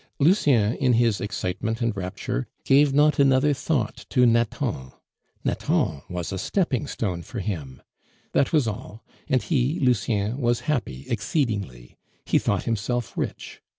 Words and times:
Lucien, 0.17 0.73
in 0.77 0.93
his 0.93 1.21
excitement 1.21 1.79
and 1.79 1.95
rapture, 1.95 2.47
gave 2.65 2.91
not 2.91 3.19
another 3.19 3.53
thought 3.53 4.07
to 4.09 4.25
Nathan. 4.25 4.93
Nathan 5.43 6.01
was 6.09 6.33
a 6.33 6.39
stepping 6.39 6.87
stone 6.87 7.21
for 7.21 7.39
him 7.39 7.83
that 8.31 8.51
was 8.51 8.67
all; 8.67 9.03
and 9.29 9.43
he 9.43 9.79
(Lucien) 9.79 10.39
was 10.39 10.61
happy 10.61 11.05
exceedingly 11.07 11.99
he 12.25 12.39
thought 12.39 12.63
himself 12.63 13.15
rich. 13.15 13.61